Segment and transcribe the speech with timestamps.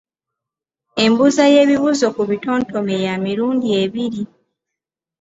[1.03, 4.23] Embuuza y’ebibuuzo ku bitontome ya mirundi ebiri.